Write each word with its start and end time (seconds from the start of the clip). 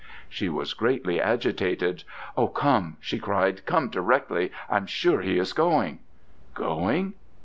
She 0.27 0.49
was 0.49 0.73
greatly 0.73 1.21
agitated. 1.21 2.05
"O 2.35 2.47
come!" 2.47 2.97
she 2.99 3.19
cried, 3.19 3.63
"come 3.67 3.87
directly. 3.89 4.51
I'm 4.67 4.87
sure 4.87 5.21
he 5.21 5.37
is 5.37 5.53
going." 5.53 5.99
"Going? 6.55 7.13